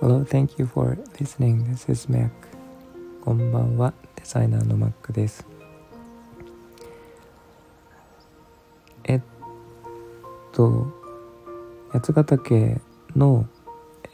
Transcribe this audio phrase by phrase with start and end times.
[0.00, 1.64] Hello, thank you for listening.
[1.70, 2.30] This is Mac.
[3.20, 5.46] こんばんは、デザイナーの Mac です。
[9.04, 9.20] えっ
[10.52, 10.92] と、
[11.90, 12.80] 八ヶ岳
[13.14, 13.46] の、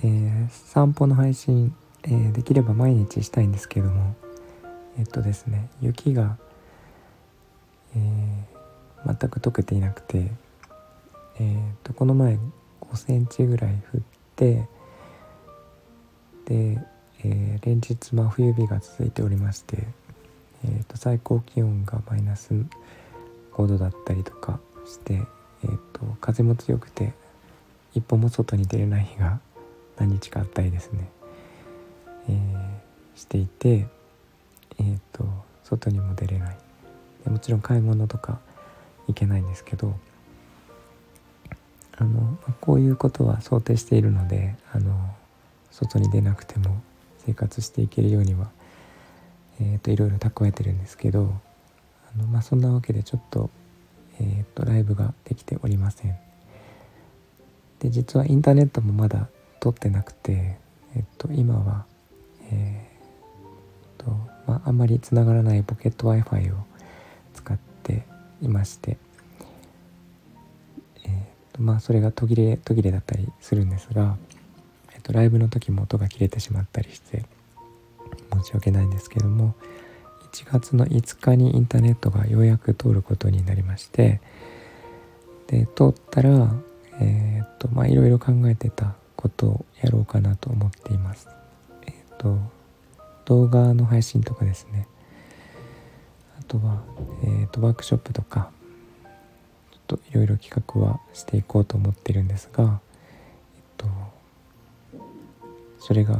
[0.00, 4.14] えー、散歩の配信、えー、できれば毎日したいんですけども、
[4.98, 6.36] えっとですね、雪が、
[7.96, 10.30] えー、全く溶けていなくて、
[11.40, 12.38] えー、とこの前
[12.82, 14.00] 5センチぐらい降っ
[14.36, 14.68] て、
[16.44, 16.78] で、
[17.24, 19.78] えー、連日真冬日が続いておりまして、
[20.64, 22.52] えー、と最高気温がマイナス
[23.54, 25.14] 5度だったりとかして、
[25.64, 27.14] えー、と風も強くて
[27.94, 29.40] 一歩も外に出れない日が
[29.96, 31.08] 何日かあったりですね、
[32.28, 33.86] えー、していて、
[34.78, 35.24] えー、と
[35.64, 36.58] 外にも出れない。
[37.24, 38.40] でもちろん買い物とか
[39.06, 39.94] 行けないんですけど
[42.00, 45.14] あのこういうことは想定しているのであの
[45.70, 46.80] 外に出なくても
[47.26, 48.48] 生活していけるようには、
[49.60, 51.34] えーと、いろいろ蓄えてるんですけど
[52.14, 53.50] あの、まあ、そんなわけでちょっと,、
[54.18, 56.16] えーと、ライブができておりません。
[57.80, 59.28] で実はインターネットもまだ
[59.60, 60.58] 取ってなくて、
[60.94, 61.86] え、ー、と、今は、
[62.50, 64.10] えーと
[64.46, 66.58] まあ、んまりつながらないポケット Wi-Fi を
[67.34, 68.04] 使って
[68.42, 68.98] いまして、
[71.60, 74.16] まあ、それが途切れ途切れだったりするんですが、
[74.94, 77.24] えっと、ライブの時も音が切れてしまったりして
[78.32, 79.54] 申し訳ないんですけども
[80.32, 84.20] 1月の5日にインターネットがようやく通ることになりまして
[85.48, 86.54] で通ったら
[87.00, 91.28] えー、っとまあいろいろ考えてたことをやろうかなと思っています。
[91.86, 92.38] えー、っと
[93.24, 94.86] 動画の配信とかですね。
[96.38, 96.82] あとは、
[97.24, 98.50] えー、っとワークショップとか
[99.90, 102.80] といろいろ企画はしていこうと思ってるんですが
[103.56, 103.86] えっと
[105.80, 106.16] それが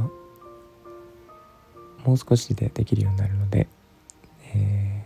[2.03, 3.67] もう少しでできるようになるので、
[4.55, 5.05] え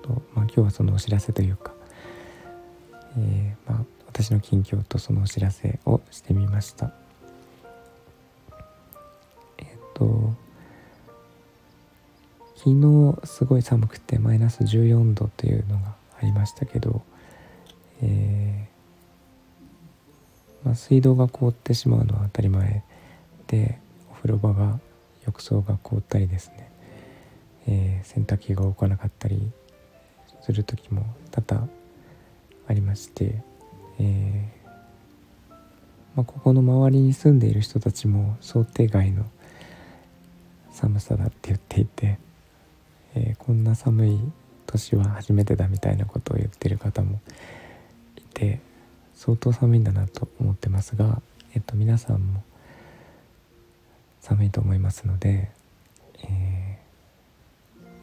[0.00, 1.72] ーとまあ、今日はそのお知らせというか、
[3.18, 6.92] えー、まあ、私の近況とそのお知らせをしてみました。
[9.58, 10.32] えっ、と
[12.56, 17.02] 昨日すごい寒くてマイナス14度というのがありましたけど、
[20.64, 22.82] まあ、水道が凍ってしまうのは当たり前
[23.46, 23.78] で
[24.10, 24.78] お風呂場が
[25.26, 26.70] 浴槽が凍ったりですね、
[27.66, 29.50] えー、洗濯機が動かなかったり
[30.42, 31.68] する時も多々
[32.68, 33.42] ありまして、
[33.98, 35.52] えー、
[36.14, 39.24] まあ、ここの周りに住んでいる人たちも想定外の
[40.72, 42.18] 寒さだって言っていて、
[43.14, 44.18] えー、こんな寒い
[44.66, 47.20] 年は初めてだみたいなことを言ってる方も
[48.16, 48.60] いて
[49.20, 51.20] 相当寒いんだなと思ってますが、
[51.54, 52.42] えっと、皆さんも
[54.22, 55.50] 寒いと思いますので、
[56.22, 56.78] え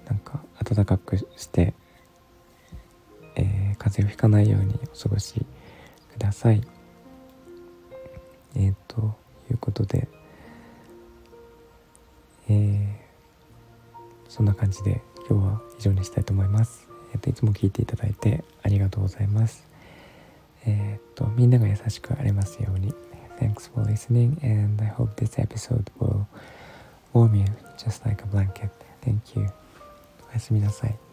[0.05, 1.73] ー、なんか暖かくして、
[3.33, 5.43] えー、風邪をひかないようにお過ごし
[6.13, 6.61] ください。
[8.55, 9.15] えー、と
[9.49, 10.07] いうことで、
[12.47, 16.87] えー、そんな感じで今日は以上にしたいと思います。
[17.11, 19.66] えー、といつも聞いていただいてありがとうございます。
[20.67, 22.93] えっ、とみんなが優しくありますように。
[23.39, 26.25] Thanks for listening, and I hope this episode will
[27.13, 27.45] warm you
[27.77, 28.69] just like a blanket.
[29.03, 29.47] Thank you.
[30.29, 31.06] おやすみなさい。